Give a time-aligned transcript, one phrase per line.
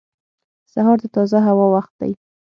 [0.73, 2.11] •سهار د تازه هوا وخت دی.